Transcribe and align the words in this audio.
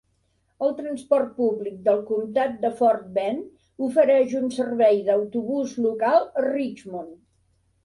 El 0.67 0.71
transport 0.77 1.35
públic 1.41 1.75
del 1.87 2.01
comtat 2.07 2.55
de 2.63 2.71
Fort 2.79 3.05
Bend 3.19 3.85
ofereix 3.89 4.35
un 4.41 4.49
servei 4.57 5.05
d'autobús 5.13 5.79
local 5.87 6.21
a 6.27 6.47
Richmond. 6.51 7.17